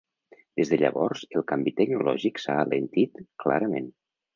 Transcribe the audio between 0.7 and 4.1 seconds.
de llavors, el canvi tecnològic s'ha alentit clarament.